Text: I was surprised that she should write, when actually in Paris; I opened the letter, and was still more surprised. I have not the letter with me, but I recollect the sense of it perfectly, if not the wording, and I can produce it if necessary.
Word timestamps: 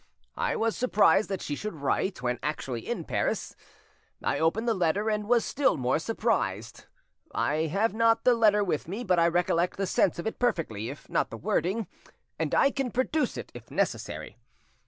I 0.37 0.55
was 0.55 0.75
surprised 0.75 1.29
that 1.29 1.43
she 1.43 1.55
should 1.55 1.75
write, 1.75 2.23
when 2.23 2.39
actually 2.41 2.87
in 2.89 3.03
Paris; 3.03 3.55
I 4.23 4.39
opened 4.39 4.67
the 4.67 4.73
letter, 4.73 5.11
and 5.11 5.29
was 5.29 5.45
still 5.45 5.77
more 5.77 5.99
surprised. 5.99 6.87
I 7.35 7.67
have 7.67 7.93
not 7.93 8.23
the 8.23 8.33
letter 8.33 8.63
with 8.63 8.87
me, 8.87 9.03
but 9.03 9.19
I 9.19 9.27
recollect 9.27 9.77
the 9.77 9.85
sense 9.85 10.17
of 10.17 10.25
it 10.25 10.39
perfectly, 10.39 10.89
if 10.89 11.07
not 11.07 11.29
the 11.29 11.37
wording, 11.37 11.85
and 12.39 12.55
I 12.55 12.71
can 12.71 12.89
produce 12.89 13.37
it 13.37 13.51
if 13.53 13.69
necessary. 13.69 14.37